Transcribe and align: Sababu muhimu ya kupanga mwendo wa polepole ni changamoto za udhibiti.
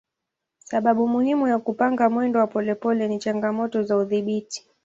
Sababu 0.59 1.07
muhimu 1.07 1.47
ya 1.47 1.59
kupanga 1.59 2.09
mwendo 2.09 2.39
wa 2.39 2.47
polepole 2.47 3.07
ni 3.07 3.19
changamoto 3.19 3.83
za 3.83 3.97
udhibiti. 3.97 4.67